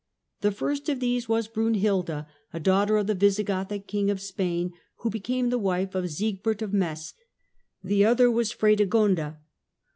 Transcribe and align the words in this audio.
The 0.39 0.51
first 0.51 0.89
of 0.89 0.99
these 0.99 1.29
was 1.29 1.47
Brunhilda, 1.47 2.25
a 2.53 2.59
daughter 2.59 2.97
of 2.97 3.05
the 3.05 3.13
Visigothic 3.13 3.85
King 3.85 4.09
of 4.09 4.19
Spain, 4.19 4.73
who 4.95 5.11
became 5.11 5.51
the 5.51 5.59
wife 5.59 5.93
of 5.93 6.09
Siegbert 6.09 6.63
of 6.63 6.73
Metz. 6.73 7.13
The 7.83 8.03
other 8.05 8.31
was 8.31 8.51
Fredegonda. 8.51 9.37